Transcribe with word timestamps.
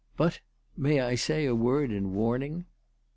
"But 0.17 0.39
may 0.75 0.99
I 0.99 1.13
say 1.13 1.45
a 1.45 1.53
word 1.53 1.91
in 1.91 2.15
warning 2.15 2.65